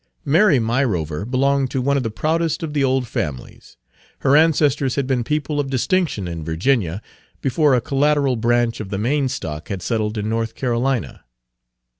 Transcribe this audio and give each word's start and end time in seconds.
Mary 0.25 0.57
Myrover 0.57 1.25
belonged 1.29 1.69
to 1.69 1.79
one 1.79 1.95
of 1.95 2.01
the 2.01 2.09
proudest 2.09 2.63
of 2.63 2.73
the 2.73 2.83
old 2.83 3.07
families. 3.07 3.77
Her 4.21 4.35
ancestors 4.35 4.95
had 4.95 5.05
been 5.05 5.23
people 5.23 5.59
of 5.59 5.69
distinction 5.69 6.27
in 6.27 6.43
Virginia 6.43 7.03
before 7.39 7.75
a 7.75 7.81
collateral 7.81 8.35
branch 8.35 8.79
of 8.79 8.89
the 8.89 8.97
main 8.97 9.29
stock 9.29 9.67
had 9.67 9.83
settled 9.83 10.17
in 10.17 10.27
North 10.27 10.55
Carolina. 10.55 11.23